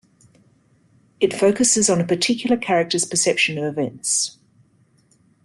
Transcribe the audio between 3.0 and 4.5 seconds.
perception of events.